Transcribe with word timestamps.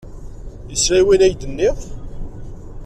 Yesla 0.71 0.95
i 1.01 1.03
wayen 1.05 1.25
ay 1.25 1.33
d-nniɣ? 1.35 1.77